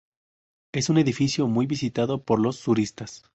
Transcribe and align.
Es 0.71 0.89
un 0.89 0.97
edificio 0.97 1.47
muy 1.47 1.67
visitado 1.67 2.23
por 2.23 2.39
los 2.39 2.63
turistas. 2.63 3.21